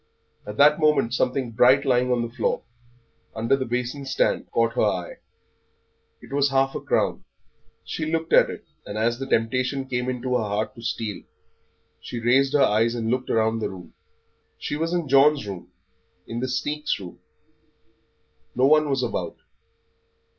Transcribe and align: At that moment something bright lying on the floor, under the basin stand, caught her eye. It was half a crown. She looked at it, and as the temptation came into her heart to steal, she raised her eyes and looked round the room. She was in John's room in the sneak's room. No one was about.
At 0.47 0.57
that 0.57 0.79
moment 0.79 1.13
something 1.13 1.51
bright 1.51 1.85
lying 1.85 2.11
on 2.11 2.23
the 2.23 2.33
floor, 2.33 2.63
under 3.35 3.55
the 3.55 3.67
basin 3.67 4.03
stand, 4.07 4.49
caught 4.49 4.73
her 4.73 4.81
eye. 4.81 5.17
It 6.23 6.33
was 6.33 6.49
half 6.49 6.73
a 6.73 6.81
crown. 6.81 7.23
She 7.85 8.07
looked 8.11 8.33
at 8.33 8.49
it, 8.49 8.65
and 8.83 8.97
as 8.97 9.19
the 9.19 9.27
temptation 9.27 9.85
came 9.85 10.09
into 10.09 10.33
her 10.37 10.43
heart 10.43 10.73
to 10.73 10.81
steal, 10.81 11.21
she 11.99 12.19
raised 12.19 12.53
her 12.53 12.63
eyes 12.63 12.95
and 12.95 13.11
looked 13.11 13.29
round 13.29 13.61
the 13.61 13.69
room. 13.69 13.93
She 14.57 14.75
was 14.75 14.91
in 14.91 15.07
John's 15.07 15.45
room 15.45 15.71
in 16.25 16.39
the 16.39 16.47
sneak's 16.49 16.99
room. 16.99 17.19
No 18.55 18.65
one 18.65 18.89
was 18.89 19.03
about. 19.03 19.37